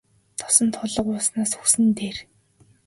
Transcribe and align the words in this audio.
Тосон 0.39 0.69
туулга 0.75 1.11
ууснаас 1.13 1.51
үхсэн 1.59 1.83
нь 1.87 1.95
дээр. 1.97 2.17